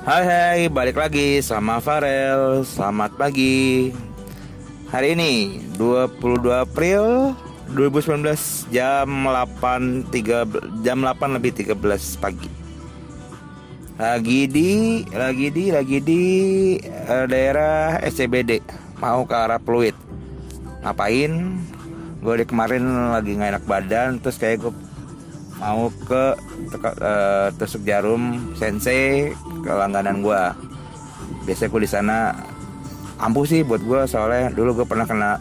[0.00, 2.64] Hai hai, balik lagi sama Farel.
[2.64, 3.92] Selamat pagi.
[4.88, 7.36] Hari ini 22 April
[7.76, 12.48] 2019 jam 8 3 jam 8 lebih 13 pagi.
[14.00, 16.22] Lagi di lagi di lagi di
[16.80, 18.64] uh, daerah SCBD
[19.04, 19.92] mau ke arah Pluit.
[20.80, 21.60] Ngapain?
[22.24, 24.72] Gue di kemarin lagi nggak enak badan terus kayak gue
[25.60, 26.24] mau ke
[26.88, 30.42] uh, tusuk jarum sensei ke langganan gue
[31.44, 32.18] biasanya gue di sana
[33.20, 35.40] ampuh sih buat gue soalnya dulu gue pernah kena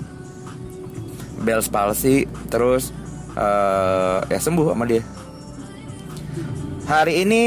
[1.39, 2.91] Bell's palsy terus
[3.39, 4.99] uh, ya sembuh sama dia.
[6.83, 7.43] Hari ini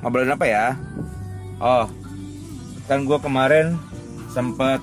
[0.00, 0.66] ngobrolin apa ya?
[1.60, 1.84] Oh
[2.88, 3.76] kan gue kemarin
[4.32, 4.80] sempet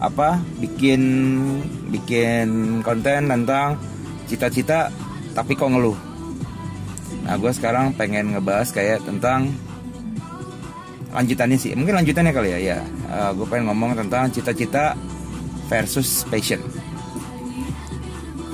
[0.00, 1.02] apa bikin
[1.92, 3.76] bikin konten tentang
[4.24, 4.88] cita-cita
[5.36, 5.98] tapi kok ngeluh.
[7.28, 9.52] Nah gue sekarang pengen ngebahas kayak tentang
[11.12, 11.76] lanjutannya sih.
[11.76, 12.78] Mungkin lanjutannya kali ya ya.
[13.06, 14.96] Uh, gue pengen ngomong tentang cita-cita
[15.68, 16.60] versus passion.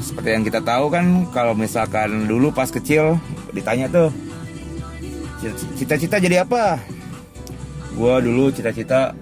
[0.03, 3.19] Seperti yang kita tahu kan kalau misalkan dulu pas kecil
[3.55, 4.11] ditanya tuh
[5.79, 6.83] cita-cita jadi apa?
[7.95, 9.15] Gue dulu cita-cita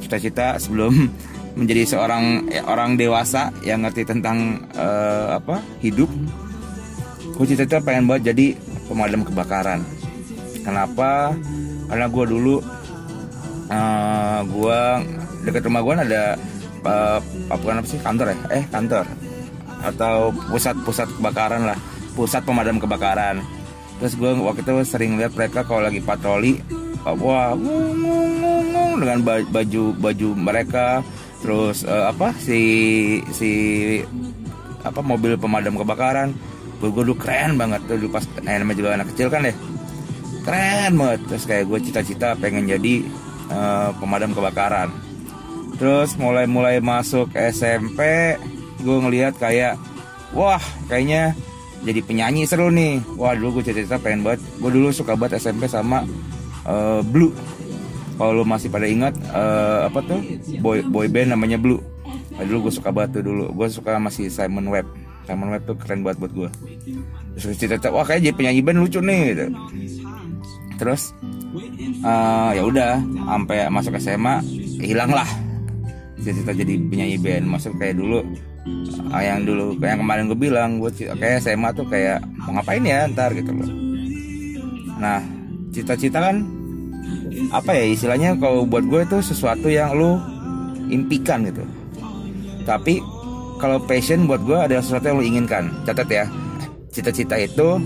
[0.00, 0.92] cita-cita sebelum
[1.58, 6.08] menjadi seorang ya, orang dewasa yang ngerti tentang uh, apa hidup.
[7.36, 8.56] Gue cita-cita pengen buat jadi
[8.88, 9.80] pemadam kebakaran.
[10.60, 11.32] Kenapa
[11.90, 12.54] karena gue dulu
[13.66, 14.80] uh, eh, gue
[15.42, 16.24] dekat rumah gue ada
[16.86, 17.18] uh,
[17.50, 18.38] apa sih kantor ya?
[18.62, 19.04] Eh kantor.
[19.82, 21.78] Atau pusat-pusat kebakaran lah.
[22.14, 23.42] Pusat pemadam kebakaran.
[23.98, 26.62] Terus gue waktu itu sering lihat mereka kalau lagi patroli
[27.04, 27.56] wah
[29.02, 31.02] dengan baju baju mereka.
[31.42, 32.60] Terus uh, apa si
[33.34, 33.50] si
[34.86, 36.30] apa mobil pemadam kebakaran.
[36.78, 39.52] Gue dulu keren banget tuh pas eh, namanya juga anak kecil kan deh
[40.42, 41.20] keren banget.
[41.28, 43.04] Terus kayak gue cita-cita pengen jadi
[43.52, 44.90] uh, pemadam kebakaran.
[45.80, 48.34] Terus mulai-mulai masuk SMP
[48.80, 49.76] gue ngelihat kayak
[50.32, 51.36] wah kayaknya
[51.84, 53.00] jadi penyanyi seru nih.
[53.16, 56.04] Wah dulu gue cita-cita pengen banget gue dulu suka banget SMP sama
[56.68, 57.32] uh, Blue.
[58.20, 60.20] Kalau lo masih pada ingat uh, apa tuh?
[60.60, 61.80] Boy boy band namanya Blue.
[62.36, 63.48] Nah, dulu gue suka banget tuh dulu.
[63.52, 64.88] Gue suka masih Simon Webb.
[65.24, 66.50] Simon Webb tuh keren banget buat gue
[67.38, 69.46] terus cita-cita wah kayak jadi penyanyi band lucu nih gitu
[70.80, 71.12] terus
[72.00, 74.40] uh, ya udah sampai masuk SMA
[74.80, 75.28] hilang lah.
[76.20, 78.24] Cita-cita jadi penyanyi band masuk kayak dulu
[79.12, 83.04] uh, yang dulu yang kemarin gue bilang gue kayak SMA tuh kayak mau ngapain ya
[83.12, 83.68] ntar gitu loh.
[84.96, 85.20] Nah
[85.70, 86.44] cita-cita kan
[87.52, 90.16] apa ya istilahnya kalau buat gue itu sesuatu yang lu
[90.88, 91.64] impikan gitu.
[92.64, 93.00] Tapi
[93.60, 95.64] kalau passion buat gue adalah sesuatu yang lo inginkan.
[95.84, 96.24] Catat ya.
[96.90, 97.78] Cita-cita itu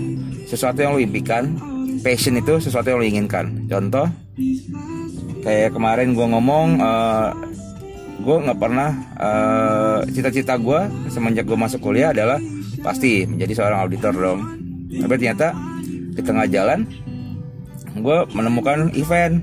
[0.49, 1.74] sesuatu yang lo impikan
[2.05, 3.65] passion itu sesuatu yang lo inginkan.
[3.65, 4.05] Contoh
[5.41, 7.29] kayak kemarin gue ngomong uh, eh,
[8.21, 12.37] gue nggak pernah uh, cita-cita gue semenjak gue masuk kuliah adalah
[12.85, 14.39] pasti menjadi seorang auditor dong.
[14.93, 15.57] Tapi ternyata
[16.13, 16.85] di tengah jalan
[17.97, 19.41] gue menemukan event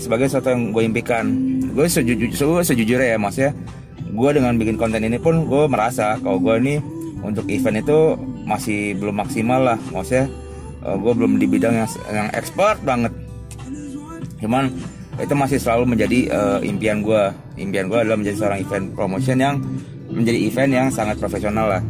[0.00, 1.28] sebagai sesuatu yang gue impikan.
[1.76, 3.52] Gue sejujur sejujurnya ya maksudnya
[4.00, 6.74] gue dengan bikin konten ini pun gue merasa kalau gue ini
[7.20, 8.16] untuk event itu
[8.48, 9.78] masih belum maksimal lah.
[9.92, 10.32] Maksudnya
[10.84, 13.12] uh, eh, gue belum di bidang yang yang expert banget.
[14.38, 14.68] Cuman
[15.16, 17.22] itu masih selalu menjadi uh, impian gue
[17.56, 19.56] impian gue adalah menjadi seorang event promotion yang
[20.10, 21.82] menjadi event yang sangat profesional lah.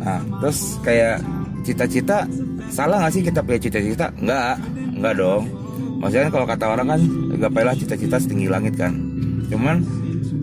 [0.00, 1.20] Nah terus kayak
[1.64, 2.28] cita-cita
[2.68, 4.10] salah gak sih kita punya cita-cita?
[4.18, 4.58] Nggak
[5.00, 5.44] nggak dong.
[6.00, 7.00] Maksudnya kalau kata orang kan
[7.40, 8.92] gapailah cita-cita setinggi langit kan.
[9.48, 9.84] Cuman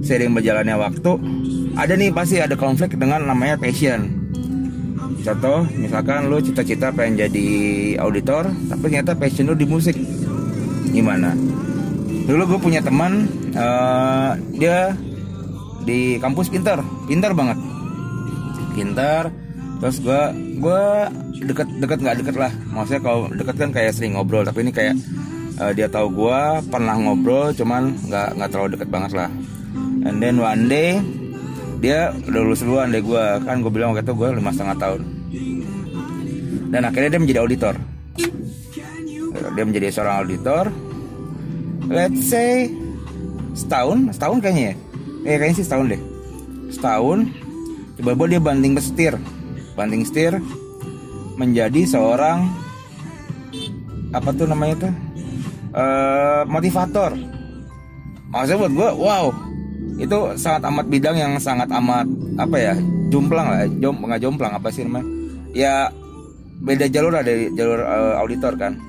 [0.01, 1.11] sering berjalannya waktu
[1.77, 4.20] ada nih pasti ada konflik dengan namanya passion
[5.21, 7.47] contoh misalkan lu cita-cita pengen jadi
[8.01, 9.95] auditor tapi ternyata passion lu di musik.
[10.91, 11.37] Gimana?
[12.27, 14.93] Dulu gue punya teman uh, dia
[15.85, 17.57] di kampus pintar pintar banget.
[18.73, 19.31] Pintar
[19.81, 20.21] terus gue
[20.62, 20.83] gue
[21.47, 22.51] deket deket nggak deket lah.
[22.74, 24.95] Maksudnya kalau deket kan kayak sering ngobrol tapi ini kayak
[25.62, 29.29] uh, dia tahu gue pernah ngobrol cuman nggak nggak terlalu deket banget lah.
[30.01, 30.97] And then one day
[31.81, 35.01] dia udah lulus duluan deh gue kan gue bilang waktu itu gue lima setengah tahun.
[36.72, 37.75] Dan akhirnya dia menjadi auditor.
[39.57, 40.69] Dia menjadi seorang auditor.
[41.89, 42.69] Let's say
[43.57, 44.74] setahun setahun kayaknya ya.
[45.25, 46.01] Eh kayaknya sih setahun deh.
[46.69, 47.19] Setahun
[47.98, 49.13] coba-coba dia banting setir.
[49.74, 50.38] Banting setir
[51.42, 52.45] menjadi seorang
[54.13, 54.94] apa tuh namanya tuh?
[55.74, 57.18] Uh, motivator.
[58.30, 59.25] Maksudnya buat gue wow
[60.01, 62.09] itu sangat amat bidang yang sangat amat
[62.42, 62.74] apa ya
[63.13, 65.06] jomplang lah jom nggak jomplang apa sih namanya?
[65.53, 65.94] Ya
[66.62, 68.81] beda jalur lah dari jalur uh, auditor kan.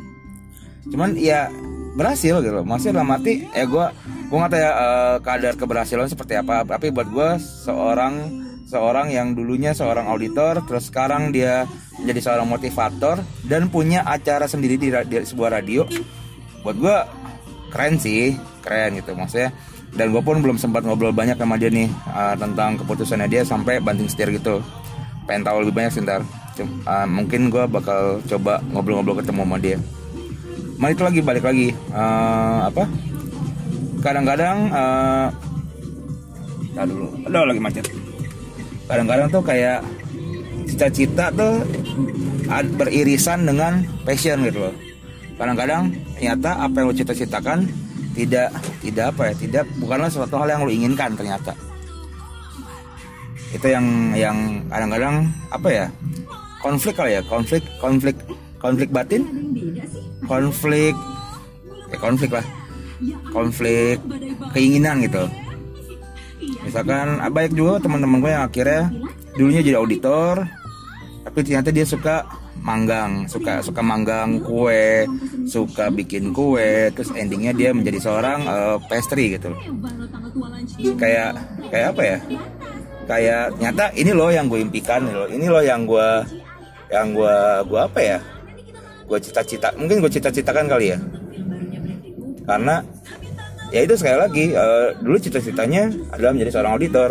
[0.89, 1.53] Cuman ya
[1.93, 2.65] berhasil gitu loh.
[2.65, 3.87] Maksudnya dalam arti ya gue
[4.33, 6.65] gue nggak tahu ya uh, kadar keberhasilan seperti apa.
[6.65, 7.29] Tapi buat gue
[7.69, 11.69] seorang seorang yang dulunya seorang auditor terus sekarang dia
[12.01, 15.85] menjadi seorang motivator dan punya acara sendiri di, di sebuah radio
[16.65, 16.97] buat gue
[17.69, 18.33] keren sih
[18.65, 19.13] keren gitu.
[19.13, 19.53] Maksudnya
[19.93, 23.77] dan gue pun belum sempat ngobrol banyak sama dia nih uh, tentang keputusannya dia sampai
[23.77, 24.65] banting setir gitu.
[25.29, 26.25] Pengen tahu lebih banyak sih ntar.
[26.89, 29.77] Uh, mungkin gue bakal coba ngobrol-ngobrol ketemu sama dia.
[30.81, 31.77] Nah itu lagi balik lagi.
[31.93, 32.85] Uh, apa?
[34.01, 35.29] Kadang-kadang uh,
[36.89, 37.07] dulu.
[37.29, 37.87] Aduh lagi macet.
[38.89, 39.85] Kadang-kadang tuh kayak
[40.67, 41.61] cita-cita tuh
[42.81, 44.75] beririsan dengan passion gitu loh.
[45.37, 47.69] Kadang-kadang ternyata apa yang lo cita-citakan
[48.13, 48.49] tidak
[48.85, 51.53] tidak apa ya tidak bukanlah suatu hal yang lo inginkan ternyata.
[53.53, 54.37] Itu yang yang
[54.73, 55.87] kadang-kadang apa ya
[56.65, 58.17] konflik kali ya konflik konflik
[58.61, 59.23] konflik batin?
[60.25, 60.95] Konflik
[61.93, 62.47] ya konflik lah.
[63.35, 63.99] Konflik
[64.55, 65.27] keinginan gitu.
[66.63, 68.83] Misalkan ah, baik juga teman-teman gue yang akhirnya
[69.35, 70.45] dulunya jadi auditor
[71.23, 72.27] tapi ternyata dia suka
[72.61, 75.09] manggang suka suka manggang kue
[75.49, 79.51] suka bikin kue terus endingnya dia menjadi seorang uh, pastry gitu.
[81.01, 81.41] Kayak
[81.73, 82.19] kayak apa ya?
[83.09, 86.09] Kayak ternyata ini loh yang gue impikan loh ini loh yang gue
[86.93, 88.19] yang gue gue apa ya?
[89.09, 90.99] Gue cita-cita mungkin gue cita-citakan kali ya.
[92.47, 92.85] Karena
[93.73, 97.09] ya itu sekali lagi uh, dulu cita-citanya adalah menjadi seorang auditor.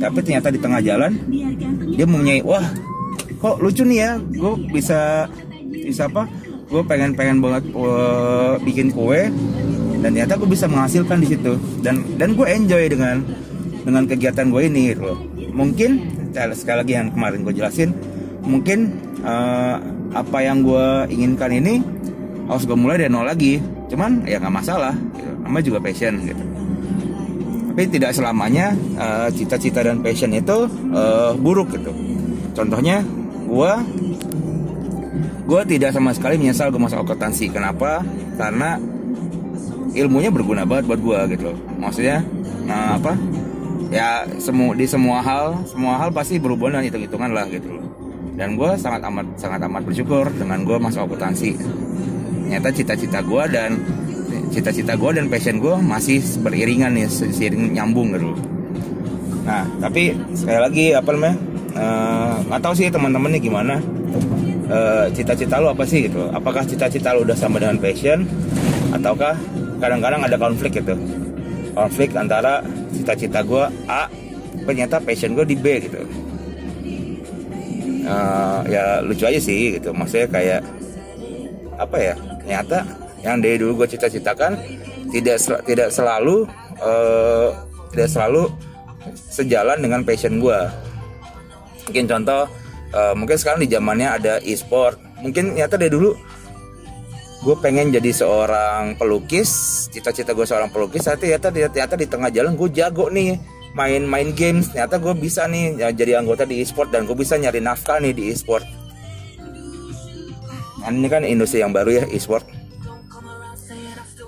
[0.00, 1.12] Tapi ternyata di tengah jalan
[1.92, 2.64] dia mempunyai wah
[3.44, 5.28] kok lucu nih ya gue bisa
[5.68, 6.24] bisa apa?
[6.64, 9.28] Gue pengen pengen banget uh, bikin kue
[10.00, 11.60] dan ternyata gue bisa menghasilkan di situ.
[11.84, 13.20] Dan dan gue enjoy dengan
[13.84, 15.18] dengan kegiatan gue ini gitu loh.
[15.52, 16.24] Mungkin
[16.56, 17.92] sekali lagi yang kemarin gue jelasin
[18.48, 19.76] mungkin uh,
[20.16, 21.84] apa yang gue inginkan ini
[22.48, 23.60] harus gue mulai dari nol lagi.
[23.92, 25.32] Cuman ya nggak masalah gitu.
[25.44, 26.44] namanya juga passion gitu.
[27.76, 30.64] Tapi tidak selamanya uh, cita-cita dan passion itu
[30.96, 31.92] uh, buruk gitu.
[32.56, 33.04] Contohnya
[33.44, 33.72] gue
[35.44, 37.52] gue tidak sama sekali menyesal gue masuk akuntansi.
[37.52, 38.00] Kenapa?
[38.40, 38.80] Karena
[39.94, 42.24] ilmunya berguna banget buat gue gitu maksudnya
[42.64, 43.14] nah apa?
[43.92, 47.84] Ya semua di semua hal semua hal pasti berhubungan dengan hitung-hitungan lah gitu loh.
[48.34, 51.54] Dan gue sangat amat sangat amat bersyukur dengan gue masuk akuntansi.
[52.44, 53.70] Ternyata cita-cita gue dan
[54.54, 58.30] cita-cita gue dan passion gue masih beriringan nih seiring nyambung gitu
[59.44, 61.36] nah tapi sekali lagi apa namanya
[61.74, 63.76] nggak uh, tahu sih teman-teman nih gimana.
[64.64, 66.30] Uh, cita-cita lo apa sih gitu?
[66.32, 68.24] Apakah cita-cita lo udah sama dengan passion?
[68.94, 69.36] Ataukah
[69.82, 70.94] kadang-kadang ada konflik gitu?
[71.74, 74.08] Konflik antara cita-cita gue A
[74.64, 76.00] ternyata passion gue di B gitu.
[78.04, 79.92] Uh, ya lucu aja sih gitu.
[79.92, 80.60] Maksudnya kayak
[81.76, 82.14] apa ya?
[82.44, 82.78] Ternyata
[83.20, 84.56] yang dari dulu gue cita-citakan
[85.12, 86.46] tidak sel tidak selalu
[86.80, 87.52] uh,
[87.92, 88.48] tidak selalu
[89.28, 90.60] sejalan dengan passion gue
[91.88, 92.42] mungkin contoh
[92.94, 94.96] uh, mungkin sekarang di zamannya ada e-sport.
[95.20, 96.12] Mungkin ternyata dari dulu
[97.44, 102.56] gue pengen jadi seorang pelukis cita-cita gue seorang pelukis tapi ternyata ternyata di tengah jalan
[102.56, 103.36] gue jago nih
[103.76, 104.72] main-main games.
[104.72, 108.14] Ternyata gue bisa nih ya, jadi anggota di e-sport dan gue bisa nyari nafkah nih
[108.14, 108.64] di e-sport.
[110.80, 112.46] Kan ini kan industri yang baru ya e-sport.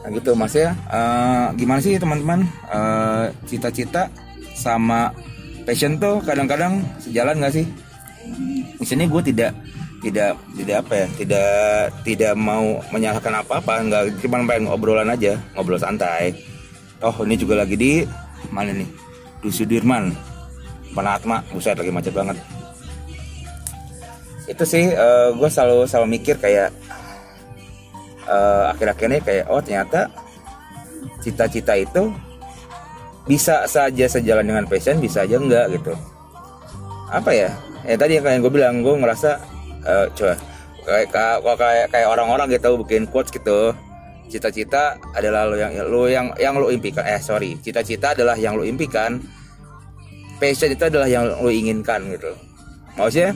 [0.03, 0.75] Nah gitu mas ya.
[0.87, 2.47] Uh, gimana sih teman-teman?
[2.69, 4.11] Uh, cita-cita
[4.57, 5.13] sama
[5.67, 7.67] passion tuh kadang-kadang sejalan gak sih?
[8.79, 9.51] Di sini gue tidak
[10.01, 11.51] tidak tidak apa ya tidak
[12.07, 16.31] tidak mau menyalahkan apa-apa nggak cuma pengen ngobrolan aja ngobrol santai.
[17.03, 17.93] Oh ini juga lagi di
[18.55, 18.87] mana nih?
[19.43, 20.15] Di Sudirman.
[20.95, 22.39] Penatma buset lagi macet banget.
[24.47, 26.71] Itu sih uh, eh, gue selalu selalu mikir kayak
[28.31, 30.07] uh, akhir-akhir ini kayak oh ternyata
[31.21, 32.15] cita-cita itu
[33.27, 35.93] bisa saja sejalan dengan passion bisa aja enggak gitu.
[37.11, 37.51] Apa ya?
[37.87, 39.39] Ya tadi yang kayak gue bilang gue ngerasa
[39.87, 40.35] uh, coba
[40.87, 41.11] kayak
[41.59, 43.75] kayak kayak orang-orang gitu bikin quotes gitu.
[44.27, 47.59] Cita-cita adalah lo yang lo yang yang lo impikan eh sorry.
[47.63, 49.23] Cita-cita adalah yang lo impikan
[50.43, 52.35] passion itu adalah yang lo inginkan gitu.
[52.99, 53.35] Maksudnya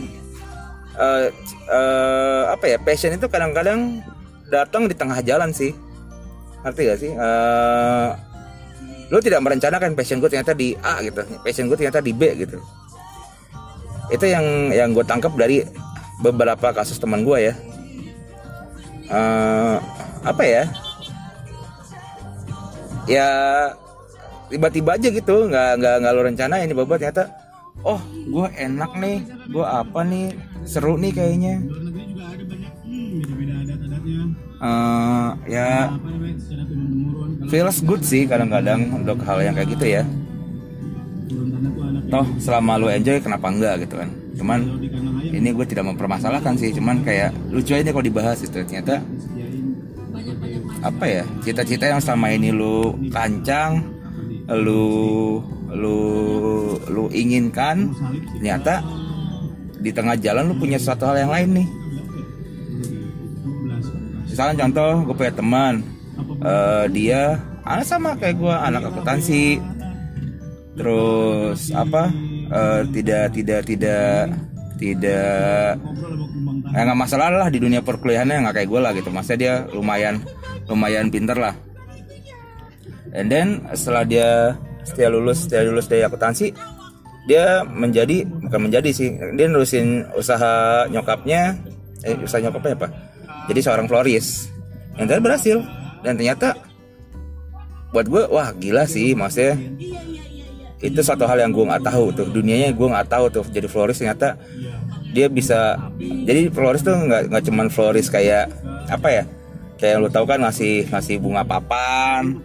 [0.99, 1.31] uh,
[1.71, 4.03] uh, apa ya passion itu kadang-kadang
[4.51, 5.71] datang di tengah jalan sih.
[6.67, 7.13] Ngerti gak sih?
[7.17, 8.13] Uh,
[9.11, 11.21] lo tidak merencanakan passion gue ternyata di A gitu.
[11.43, 12.63] Passion gue ternyata di B gitu.
[14.11, 15.67] Itu yang yang gue tangkap dari
[16.23, 17.55] beberapa kasus teman gue ya.
[19.11, 19.83] Uh,
[20.23, 20.65] apa ya?
[23.11, 23.29] Ya
[24.47, 27.31] tiba-tiba aja gitu nggak nggak nggak lo rencana ini bapak ternyata
[27.87, 30.27] oh gue enak nih gue apa nih
[30.63, 31.55] seru nih kayaknya.
[34.61, 35.89] Uh, ya
[37.51, 40.03] feels good sih kadang-kadang untuk hal yang kayak gitu ya.
[42.11, 44.11] Toh selama lu enjoy kenapa enggak gitu kan?
[44.39, 44.59] Cuman
[45.27, 46.71] ini gue tidak mempermasalahkan sih.
[46.71, 49.03] Cuman kayak lucu aja kalau dibahas itu ternyata
[50.81, 53.85] apa ya cita-cita yang selama ini lu kancang
[54.49, 55.37] lu
[55.69, 55.99] lu
[56.89, 57.93] lu inginkan
[58.39, 58.81] ternyata
[59.77, 61.69] di tengah jalan lu punya suatu hal yang lain nih.
[64.31, 66.00] Misalnya contoh gue punya teman
[66.43, 69.61] uh, dia anak sama kayak gue anak akuntansi.
[70.79, 72.09] Terus apa
[72.49, 74.33] uh, tidak tidak tidak
[74.81, 75.77] tidak
[76.73, 79.09] ya nggak masalah lah di dunia perkuliahannya nggak kayak gue lah gitu.
[79.13, 80.25] Maksudnya dia lumayan
[80.71, 81.55] lumayan pinter lah.
[83.13, 86.55] And then setelah dia setelah lulus setelah lulus dari akuntansi
[87.29, 91.59] dia menjadi bukan menjadi sih dia nerusin usaha nyokapnya
[92.07, 92.89] eh usaha nyokapnya apa?
[93.53, 94.49] Jadi seorang florist.
[94.97, 95.57] Yang berhasil
[96.01, 96.57] dan ternyata
[97.91, 99.59] buat gue wah gila sih maksudnya
[100.81, 102.27] itu satu hal yang gue nggak tahu tuh.
[102.33, 104.41] Dunianya gue nggak tahu tuh jadi florist ternyata
[105.13, 108.49] dia bisa jadi florist tuh nggak nggak cuman florist kayak
[108.89, 109.25] apa ya
[109.77, 112.41] kayak lu tahu kan ngasih ngasih bunga papan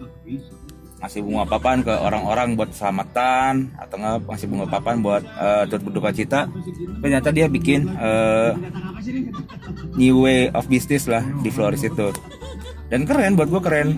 [0.96, 5.92] ngasih bunga papan ke orang-orang buat selamatan atau nggak ngasih bunga papan buat uh, turut
[5.92, 6.40] berduka cita.
[7.04, 8.56] Ternyata dia bikin uh,
[9.94, 12.10] new way of business lah di florist itu
[12.90, 13.88] dan keren buat gue keren.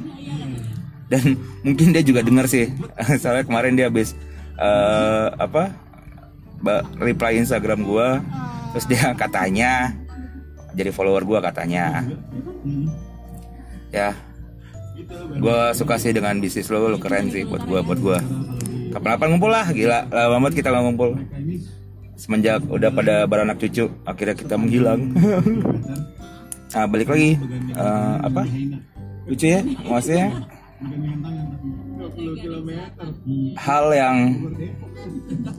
[1.08, 2.66] Dan mungkin dia juga denger sih.
[3.22, 4.12] Soalnya kemarin dia habis
[4.60, 5.72] uh, apa
[6.98, 8.08] reply Instagram gue
[8.74, 9.94] terus dia katanya
[10.76, 12.04] jadi follower gue katanya.
[13.88, 14.12] Ya
[15.38, 18.18] gue suka sih dengan bisnis lo lo keren sih buat gue buat gue
[18.92, 20.04] kapan-kapan ngumpul lah gila.
[20.10, 21.10] Lama banget kita nggak ngumpul.
[22.18, 25.14] Semenjak udah pada beranak cucu akhirnya kita menghilang
[26.74, 27.40] nah balik lagi.
[27.72, 28.42] Uh, apa?
[29.28, 30.28] lucu ya maksudnya?
[33.60, 34.16] Hal yang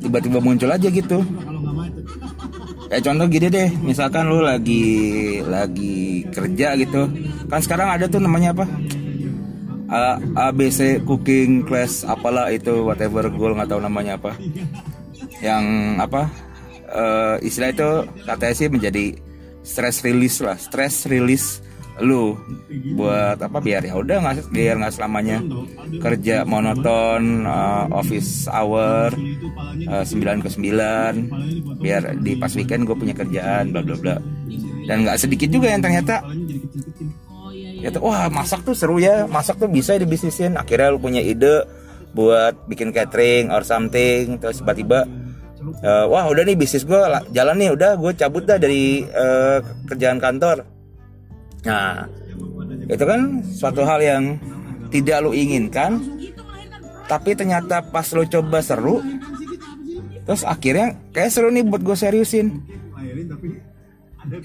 [0.02, 1.22] tiba-tiba muncul aja gitu.
[2.90, 3.70] Kayak contoh gini deh.
[3.86, 4.86] Misalkan lu lagi
[5.46, 7.06] lagi kerja gitu.
[7.46, 8.66] Kan sekarang ada tuh namanya apa?
[9.90, 14.34] A ABC cooking class apalah itu whatever gue nggak tahu namanya apa.
[15.42, 15.64] Yang
[16.02, 16.22] apa?
[16.90, 17.90] Uh, istilah itu
[18.26, 19.14] katanya sih menjadi
[19.64, 21.64] stress release lah stress release
[22.00, 22.36] lu
[22.96, 25.44] buat apa biar ya udah nggak biar nggak selamanya
[26.00, 29.12] kerja monoton uh, office hour
[29.88, 34.16] uh, 9 ke 9 biar di pas weekend gue punya kerjaan bla bla bla.
[34.88, 36.24] Dan nggak sedikit juga yang ternyata
[37.80, 40.56] ya tuh wah masak tuh seru ya masak tuh bisa dibisnisin.
[40.56, 41.68] Akhirnya lu punya ide
[42.16, 45.06] buat bikin catering or something terus tiba-tiba
[45.84, 47.00] uh, wah udah nih bisnis gue
[47.32, 50.80] jalan nih udah gue cabut dah dari uh, kerjaan kantor
[51.68, 52.08] Nah,
[52.88, 54.24] itu kan suatu hal yang
[54.94, 56.00] tidak lo inginkan,
[57.12, 59.04] tapi ternyata pas lo coba seru,
[60.24, 62.48] terus akhirnya kayak seru nih buat gue seriusin.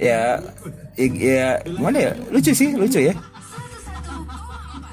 [0.00, 0.40] Ya,
[0.96, 2.12] ya gimana ya?
[2.32, 3.14] Lucu sih, lucu ya.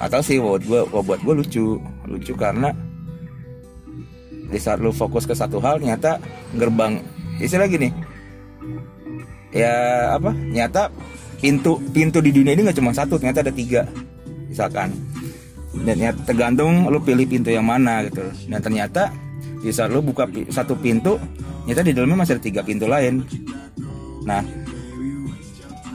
[0.01, 2.73] Atau sih buat gue, buat gue lucu, lucu karena
[4.51, 6.19] di saat lo fokus ke satu hal, ternyata
[6.53, 6.99] gerbang
[7.39, 7.87] istilah gini,
[9.55, 9.73] ya
[10.13, 10.35] apa?
[10.35, 10.91] Nyata
[11.39, 13.87] pintu pintu di dunia ini nggak cuma satu ternyata ada tiga
[14.51, 14.91] misalkan.
[15.71, 18.27] Dan ya tergantung lo pilih pintu yang mana gitu.
[18.51, 19.07] Dan ternyata
[19.63, 21.15] di saat lo buka satu pintu
[21.63, 23.23] ternyata di dalamnya masih ada tiga pintu lain.
[24.27, 24.43] Nah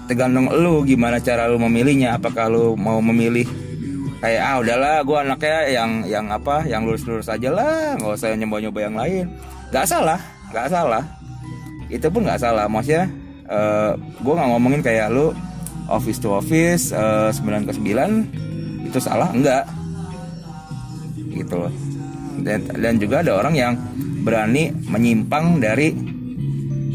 [0.08, 2.16] tergantung lo gimana cara lo memilihnya.
[2.16, 3.44] Apakah lo mau memilih
[4.26, 8.34] kayak ah udahlah gue anaknya yang yang apa yang lurus lurus aja lah nggak usah
[8.34, 9.24] nyoba nyoba yang lain.
[9.70, 10.18] Nggak salah
[10.50, 11.04] nggak salah.
[11.86, 13.06] Itu pun nggak salah maksudnya
[13.46, 15.30] uh, eh, gue nggak ngomongin kayak lu
[15.86, 19.62] office to office uh, eh, 9 ke 9 itu salah enggak
[21.30, 21.72] gitu loh.
[22.42, 23.72] Dan, dan juga ada orang yang
[24.26, 25.94] berani menyimpang dari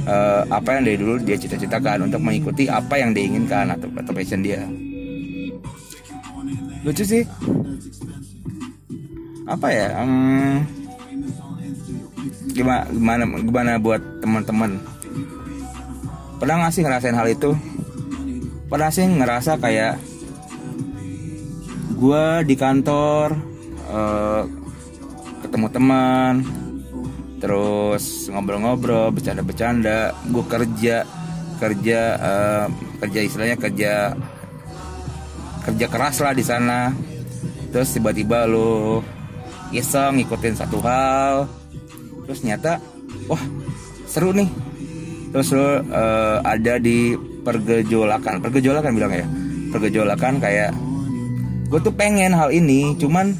[0.03, 4.43] uh, apa yang dari dulu dia cita-citakan untuk mengikuti apa yang diinginkan atau atau passion
[4.43, 4.67] dia
[6.81, 7.23] lucu sih.
[9.45, 10.63] Apa ya um,
[12.53, 14.81] gimana gimana gimana buat teman-teman?
[16.41, 17.53] Pernah nggak sih ngerasain hal itu?
[18.71, 19.99] Pernah sih ngerasa kayak
[22.01, 23.37] gue di kantor
[23.93, 24.41] uh,
[25.45, 26.33] ketemu teman
[27.37, 31.05] terus ngobrol-ngobrol bercanda-bercanda gue kerja
[31.61, 32.65] kerja uh,
[33.05, 34.17] kerja istilahnya kerja
[35.61, 36.91] kerja keras lah di sana.
[37.71, 38.99] Terus tiba-tiba lo
[39.71, 41.47] iseng ngikutin satu hal.
[42.27, 42.81] Terus nyata
[43.31, 43.41] wah
[44.05, 44.49] seru nih.
[45.31, 45.73] Terus lo uh,
[46.43, 48.43] ada di pergejolakan.
[48.43, 49.25] Pergejolakan bilang ya?
[49.71, 50.71] Pergejolakan kayak
[51.71, 53.31] gue tuh pengen hal ini cuman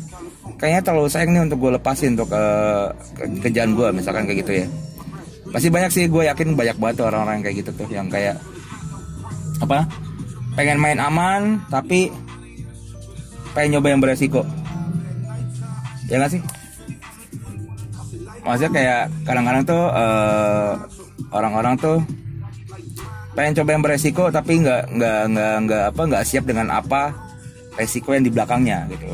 [0.56, 2.96] kayaknya terlalu sayang nih untuk gue lepasin untuk uh,
[3.44, 4.68] kerjaan gue misalkan kayak gitu ya.
[5.52, 8.40] Masih banyak sih gue yakin banyak banget orang-orang kayak gitu tuh yang kayak
[9.60, 9.84] apa
[10.56, 12.12] pengen main aman tapi
[13.56, 14.44] pengen nyoba yang beresiko.
[16.12, 16.42] Ya gak sih?
[18.42, 20.74] Maksudnya kayak kadang-kadang tuh uh,
[21.32, 22.02] orang-orang tuh
[23.32, 27.16] pengen coba yang beresiko tapi nggak nggak nggak nggak apa nggak siap dengan apa
[27.80, 29.08] resiko yang di belakangnya gitu.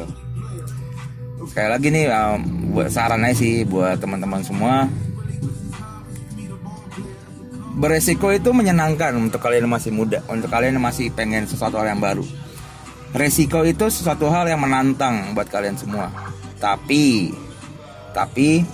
[1.47, 2.39] Sekali lagi nih um,
[2.73, 4.89] buat saran sih buat teman-teman semua
[7.77, 11.93] beresiko itu menyenangkan untuk kalian yang masih muda untuk kalian yang masih pengen sesuatu hal
[11.93, 12.25] yang baru.
[13.13, 16.09] Resiko itu sesuatu hal yang menantang buat kalian semua.
[16.57, 17.31] Tapi
[18.11, 18.65] tapi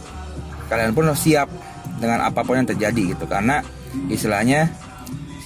[0.71, 1.51] kalian pun harus siap
[1.99, 3.27] dengan apa pun yang terjadi gitu.
[3.27, 3.59] Karena
[4.07, 4.71] istilahnya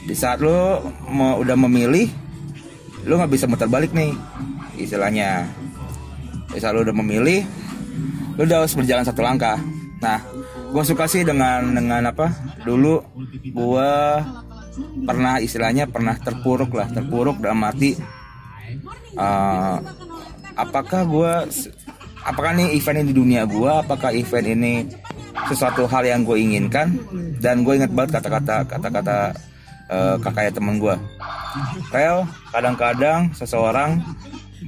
[0.06, 2.08] di saat lo mau udah memilih
[3.04, 4.14] lo nggak bisa muter balik nih
[4.78, 5.50] istilahnya.
[6.54, 7.42] Di saat lo udah memilih
[8.38, 9.58] lo udah harus berjalan satu langkah.
[9.98, 10.37] Nah
[10.68, 12.32] gue suka sih dengan dengan apa
[12.64, 13.00] dulu
[13.48, 13.92] gue
[15.08, 17.98] pernah istilahnya pernah terpuruk lah terpuruk dalam arti
[19.18, 19.78] uh,
[20.54, 21.34] apakah gue
[22.28, 24.74] apakah nih event ini di dunia gue apakah event ini
[25.48, 26.98] sesuatu hal yang gue inginkan
[27.40, 29.18] dan gue inget banget kata-kata kata-kata
[29.88, 30.96] uh, kakaknya temen gue
[31.94, 34.04] Rel kadang-kadang seseorang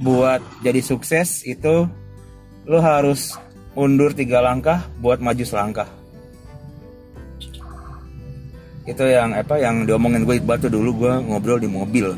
[0.00, 1.86] buat jadi sukses itu
[2.64, 3.36] lo harus
[3.80, 5.88] mundur tiga langkah buat maju selangkah.
[8.84, 12.12] Itu yang apa yang diomongin gue batu dulu gue ngobrol di mobil.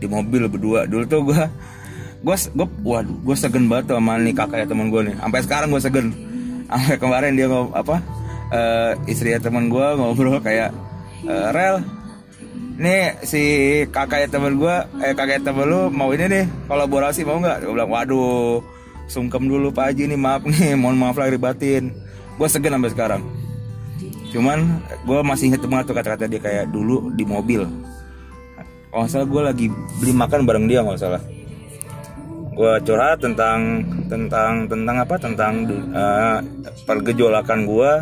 [0.00, 0.88] Di mobil berdua.
[0.88, 1.42] Dulu tuh gue
[2.24, 5.14] gue gue waduh gue segen banget tuh sama nih kakak ya teman gue nih.
[5.20, 6.06] Sampai sekarang gue segen.
[6.72, 8.00] Sampai kemarin dia ngob apa
[8.48, 10.72] uh, istri ya teman gue ngobrol kayak
[11.28, 11.84] uh, rel
[12.80, 13.42] nih si
[13.92, 17.68] kakak ya teman gue eh kakak ya teman lu mau ini nih kolaborasi mau nggak?
[17.68, 18.64] Gue bilang waduh
[19.08, 21.92] sungkem dulu pak Haji nih maaf nih mohon maaf lahir batin.
[22.34, 23.22] Gue segen sampai sekarang.
[24.34, 27.62] Cuman gue masih inget banget tuh kata-kata dia kayak dulu di mobil.
[28.90, 29.66] Kalau salah gue lagi
[30.02, 31.22] beli makan bareng dia nggak salah.
[32.54, 35.14] Gue curhat tentang tentang tentang apa?
[35.18, 35.54] Tentang
[35.94, 36.38] uh,
[36.86, 37.92] pergejolakan gue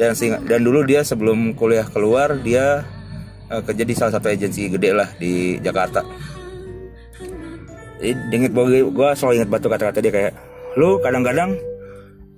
[0.00, 0.12] dan
[0.48, 2.84] dan dulu dia sebelum kuliah keluar dia
[3.48, 6.04] uh, kerja di salah satu agensi gede lah di Jakarta.
[8.04, 10.32] Inget gue, gue selalu inget batu kata-kata dia kayak,
[10.78, 11.58] lu kadang-kadang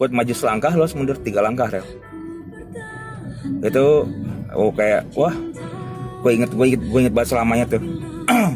[0.00, 1.84] buat maju selangkah harus mundur tiga langkah rel.
[3.60, 4.08] Itu
[4.56, 5.36] oh kayak wah
[6.24, 7.82] gue inget gue inget gue inget banget selamanya tuh.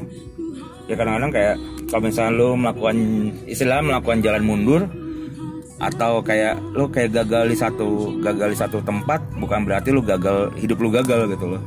[0.88, 1.54] ya kadang-kadang kayak
[1.92, 2.96] kalau misalnya lu melakukan
[3.44, 4.82] istilah melakukan jalan mundur
[5.84, 10.54] atau kayak lu kayak gagal di satu gagal di satu tempat bukan berarti lu gagal
[10.56, 11.62] hidup lu gagal gitu loh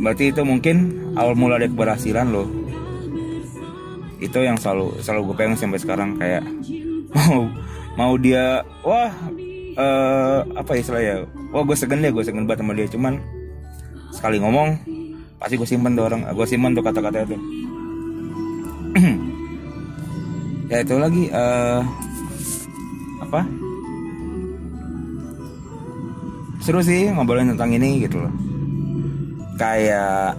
[0.00, 0.76] berarti itu mungkin
[1.16, 2.44] awal mula dari keberhasilan lo
[4.20, 6.44] itu yang selalu selalu gue pengen sampai sekarang kayak
[7.16, 7.48] mau
[7.96, 9.10] mau dia wah
[9.80, 12.86] uh, apa istilahnya wah gue segen deh gue segen banget sama dia.
[12.86, 13.14] Cuman
[14.12, 14.76] sekali ngomong
[15.40, 17.36] pasti gue simpen tuh orang gue simpen tuh kata-kata itu
[20.70, 21.80] ya itu lagi uh,
[23.24, 23.40] apa?
[26.60, 28.32] Seru sih ngobrolin tentang ini gitu loh.
[29.56, 30.36] Kayak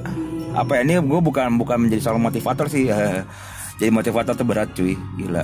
[0.51, 2.91] apa ya ini gue bukan bukan menjadi soal motivator sih
[3.81, 4.93] jadi motivator tuh berat cuy.
[5.17, 5.41] Gila.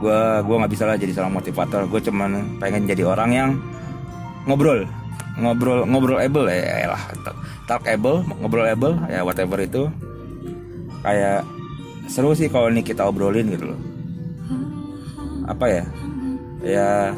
[0.00, 1.84] Gue gue nggak bisa lah jadi seorang motivator.
[1.92, 3.50] Gue cuman pengen jadi orang yang
[4.48, 4.88] ngobrol.
[5.36, 7.02] Ngobrol ngobrol able ya, ya lah.
[7.68, 9.92] Talk able ngobrol able ya whatever itu.
[11.04, 11.44] Kayak
[12.08, 13.80] seru sih kalau ini kita obrolin gitu loh.
[15.44, 15.84] Apa ya?
[16.64, 17.12] Ya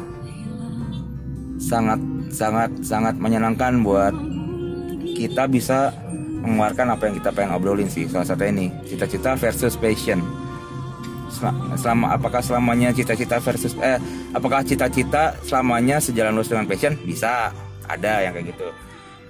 [1.55, 4.11] sangat sangat sangat menyenangkan buat
[5.15, 5.95] kita bisa
[6.41, 10.21] mengeluarkan apa yang kita pengen obrolin sih salah satu ini cita-cita versus passion.
[11.77, 14.01] Selama apakah selamanya cita-cita versus eh
[14.33, 16.97] apakah cita-cita selamanya sejalan lurus dengan passion?
[17.05, 17.53] Bisa
[17.85, 18.67] ada yang kayak gitu.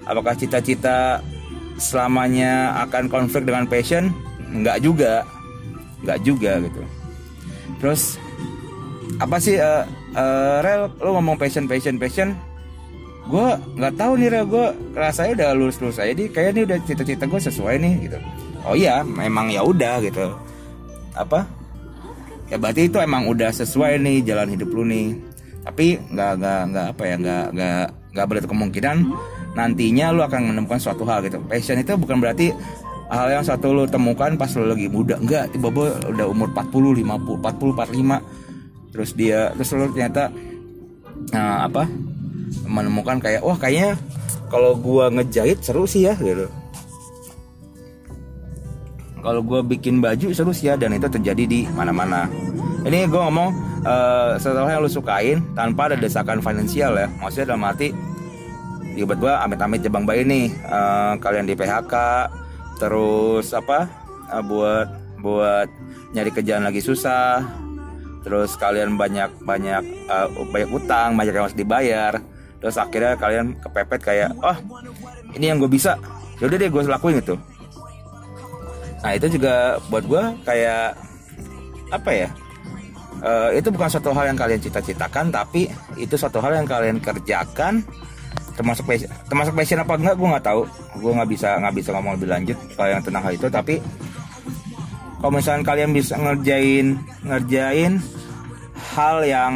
[0.07, 1.19] Apakah cita-cita
[1.75, 4.15] selamanya akan konflik dengan passion?
[4.47, 5.27] Nggak juga
[6.05, 6.81] nggak juga gitu.
[7.83, 8.15] Terus
[9.17, 12.37] apa sih uh, uh, rel lo ngomong passion passion passion
[13.27, 14.45] gue nggak tahu nih Rel.
[14.47, 18.17] Gue rasanya udah lulus lulus aja di kayak ini udah cita-cita gue sesuai nih gitu.
[18.63, 20.33] Oh iya memang ya udah gitu.
[21.13, 21.43] Apa?
[22.47, 25.19] Ya berarti itu emang udah sesuai nih jalan hidup lu nih.
[25.67, 27.85] Tapi nggak nggak nggak apa ya nggak nggak
[28.15, 28.97] nggak berarti kemungkinan
[29.53, 31.43] nantinya lu akan menemukan suatu hal gitu.
[31.45, 32.55] Passion itu bukan berarti
[33.07, 35.19] hal yang satu lu temukan pas lu lagi muda.
[35.19, 38.47] Enggak tiba-tiba udah umur 40 50 40 45
[38.97, 40.31] terus dia terus lu ternyata
[41.29, 41.85] nah, apa
[42.67, 43.99] menemukan kayak wah kayaknya
[44.47, 46.47] kalau gua ngejahit seru sih ya gitu.
[49.17, 52.31] Kalau gue bikin baju seru sih ya dan itu terjadi di mana-mana.
[52.87, 53.49] Ini gue ngomong
[53.83, 57.11] uh, setelah yang lu sukain tanpa ada desakan finansial ya.
[57.19, 57.91] Maksudnya dalam arti
[58.97, 61.93] tiba-tiba amit-amit jebang bayi nih uh, kalian di PHK
[62.81, 63.85] terus apa
[64.33, 64.89] uh, buat
[65.21, 65.69] buat
[66.17, 67.45] nyari kerjaan lagi susah
[68.25, 72.13] terus kalian banyak banyak uh, banyak utang banyak yang harus dibayar
[72.57, 74.57] terus akhirnya kalian kepepet kayak oh
[75.37, 75.97] ini yang gue bisa.
[76.37, 77.35] Yaudah deh gue lakuin itu
[78.97, 80.97] nah itu juga buat gue kayak
[81.93, 82.29] apa ya
[83.21, 87.81] uh, itu bukan suatu hal yang kalian cita-citakan tapi itu suatu hal yang kalian kerjakan.
[88.57, 90.61] Termasuk passion, termasuk passion apa enggak gue nggak tahu.
[90.97, 93.75] Gue nggak bisa nggak bisa ngomong lebih lanjut kalau yang tentang hal itu tapi
[95.21, 96.87] kalau misalnya kalian bisa ngerjain
[97.21, 97.93] ngerjain
[98.97, 99.53] hal yang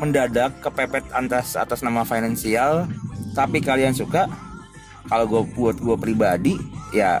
[0.00, 2.88] mendadak kepepet atas atas nama finansial.
[3.32, 4.28] Tapi kalian suka
[5.08, 6.54] kalau gue buat gue pribadi
[6.92, 7.18] ya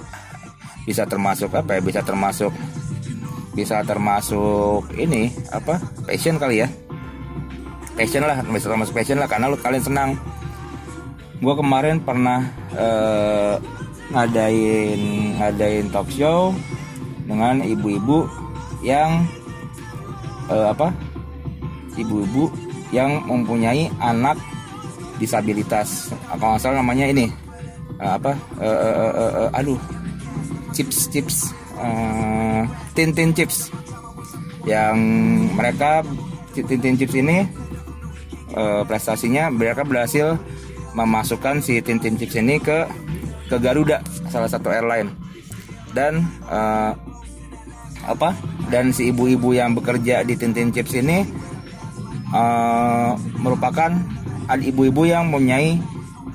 [0.84, 1.80] bisa termasuk apa ya?
[1.80, 2.52] Bisa termasuk
[3.52, 5.80] bisa termasuk ini apa?
[6.08, 6.68] Passion kali ya.
[7.96, 10.10] Passion lah bisa termasuk passion lah karena lu kalian senang.
[11.42, 12.46] Gue kemarin pernah
[12.78, 13.58] uh,
[14.12, 15.00] ngadain
[15.40, 16.52] ngadain talk show
[17.24, 18.28] dengan ibu-ibu
[18.84, 19.24] yang
[20.52, 20.92] uh, apa
[21.98, 22.52] ibu-ibu
[22.92, 24.36] yang mempunyai anak
[25.16, 26.12] disabilitas.
[26.28, 27.30] Kalau nggak salah namanya ini
[28.02, 29.80] uh, apa uh, uh, uh, uh, aduh
[30.74, 31.36] chips chips
[31.78, 33.72] uh, tintin chips.
[34.62, 34.98] Yang
[35.58, 36.06] mereka
[36.54, 37.42] tintin chips ini
[38.54, 40.38] uh, prestasinya mereka berhasil
[40.92, 42.84] memasukkan si Tintin Chips ini ke
[43.48, 45.12] ke Garuda salah satu airline.
[45.92, 46.96] Dan uh,
[48.02, 48.34] apa
[48.72, 51.24] dan si ibu-ibu yang bekerja di Tintin Chips ini
[52.32, 53.92] uh, merupakan
[54.50, 55.78] ibu-ibu yang mempunyai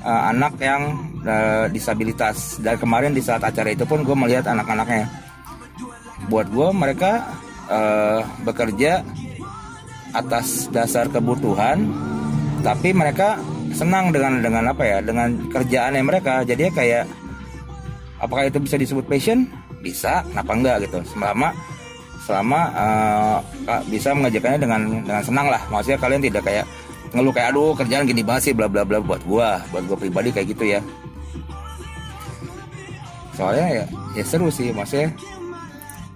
[0.02, 2.58] uh, anak yang uh, disabilitas.
[2.62, 5.10] Dan kemarin di saat acara itu pun gue melihat anak-anaknya.
[6.32, 7.26] Buat gue mereka
[7.68, 9.04] uh, bekerja
[10.16, 11.84] atas dasar kebutuhan
[12.64, 13.36] tapi mereka
[13.76, 16.42] senang dengan dengan apa ya dengan kerjaannya mereka.
[16.42, 17.04] Jadi kayak
[18.18, 19.46] apakah itu bisa disebut passion?
[19.78, 20.98] Bisa kenapa enggak gitu.
[21.14, 21.54] Selama
[22.28, 23.38] selama uh,
[23.88, 26.68] bisa mengajarkannya dengan dengan senang lah maksudnya kalian tidak kayak
[27.16, 30.28] ngeluh kayak aduh kerjaan gini banget sih bla bla bla buat gua buat gua pribadi
[30.28, 30.80] kayak gitu ya
[33.32, 35.08] soalnya ya ya seru sih maksudnya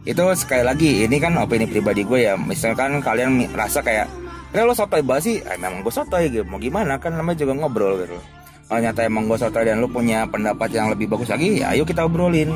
[0.04, 4.10] itu sekali lagi ini kan opini pribadi gue ya misalkan kalian rasa kayak
[4.52, 6.44] Kayak lo sotoy banget sih, eh, memang gue sotoy gitu.
[6.44, 8.20] Mau gimana kan namanya juga ngobrol gitu.
[8.68, 11.88] Kalau nyata emang gue sotoy dan lo punya pendapat yang lebih bagus lagi, ya ayo
[11.88, 12.52] kita obrolin.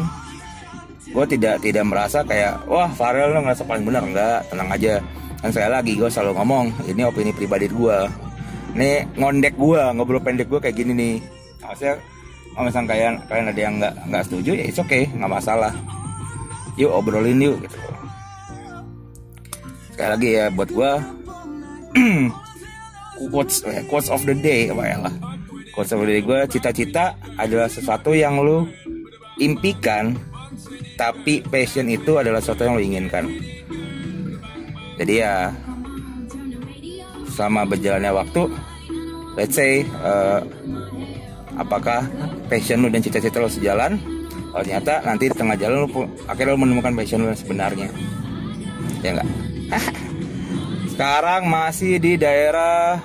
[1.07, 4.95] Gue tidak tidak merasa kayak wah Farel lo ngerasa paling benar enggak, tenang aja.
[5.43, 7.99] Kan saya lagi gue selalu ngomong, ini opini pribadi gue.
[8.75, 11.17] Ini ngondek gue, ngobrol pendek gue kayak gini nih.
[11.63, 11.97] Maksudnya
[12.57, 15.73] kalau misalnya kalian kalian ada yang nggak nggak setuju ya it's okay nggak masalah
[16.81, 17.77] yuk obrolin yuk gitu
[19.93, 20.93] sekali lagi ya buat gue
[23.33, 25.15] quotes eh, quotes of the day apa ya lah
[25.77, 28.65] quotes of the day gue cita-cita adalah sesuatu yang lu
[29.37, 30.17] impikan
[30.97, 33.25] tapi passion itu adalah sesuatu yang lu inginkan
[34.97, 35.35] jadi ya
[37.37, 38.43] sama berjalannya waktu
[39.37, 40.41] let's say uh,
[41.61, 42.09] apakah
[42.49, 44.01] passion lu dan cita-cita lu sejalan
[44.51, 47.89] kalau ternyata nanti di tengah jalan lu akhirnya lu menemukan passion lu yang sebenarnya
[49.05, 49.29] ya enggak
[50.97, 52.97] Sekarang masih di daerah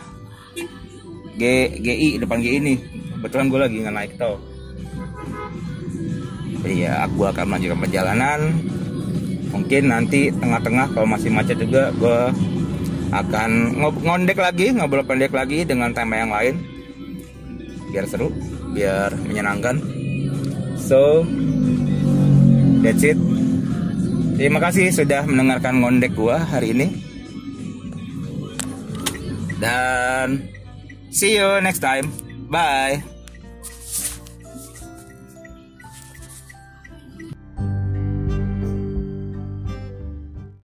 [1.35, 1.43] G,
[1.75, 2.79] GI depan GI ini.
[3.19, 4.39] Kebetulan gue lagi nggak naik tol.
[6.61, 8.39] Iya, aku akan melanjutkan perjalanan.
[9.51, 12.19] Mungkin nanti tengah-tengah kalau masih macet juga gue
[13.11, 16.55] akan ngondek lagi, ngobrol pendek lagi dengan tema yang lain.
[17.91, 18.31] Biar seru,
[18.71, 19.83] biar menyenangkan.
[20.79, 21.27] So,
[22.79, 23.19] that's it.
[24.39, 26.87] Terima kasih sudah mendengarkan ngondek gua hari ini.
[29.61, 30.49] Dan
[31.13, 32.09] see you next time.
[32.49, 33.10] Bye.